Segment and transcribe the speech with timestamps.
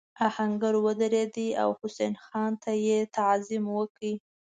[0.27, 4.03] آهنګر ودرېد او حسن خان ته یې تعظیم وکړ.